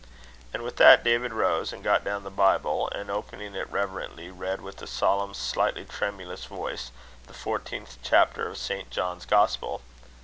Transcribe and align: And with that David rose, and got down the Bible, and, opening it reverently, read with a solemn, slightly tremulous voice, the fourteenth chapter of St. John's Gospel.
And 0.51 0.63
with 0.63 0.77
that 0.77 1.03
David 1.03 1.31
rose, 1.31 1.71
and 1.71 1.83
got 1.83 2.03
down 2.03 2.23
the 2.23 2.31
Bible, 2.31 2.89
and, 2.89 3.11
opening 3.11 3.53
it 3.53 3.69
reverently, 3.69 4.31
read 4.31 4.59
with 4.59 4.81
a 4.81 4.87
solemn, 4.87 5.35
slightly 5.35 5.85
tremulous 5.85 6.45
voice, 6.45 6.89
the 7.27 7.35
fourteenth 7.35 7.99
chapter 8.01 8.49
of 8.49 8.57
St. 8.57 8.89
John's 8.89 9.27
Gospel. 9.27 9.81